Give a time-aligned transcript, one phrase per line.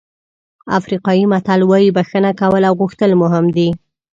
[0.79, 3.69] افریقایي متل وایي بښنه کول او غوښتل مهم دي.